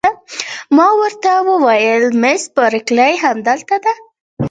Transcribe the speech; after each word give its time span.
ما 0.75 0.87
ورته 1.01 1.31
وویل: 1.49 2.03
مس 2.21 2.43
بارکلي 2.55 3.13
همدلته 3.25 3.77
ده؟ 3.83 3.93